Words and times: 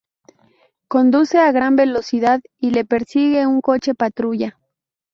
Conduce 0.87 1.37
a 1.37 1.51
gran 1.51 1.75
velocidad 1.75 2.41
y 2.59 2.71
le 2.71 2.85
persigue 2.85 3.45
un 3.45 3.61
coche 3.61 3.93
patrulla. 3.93 4.57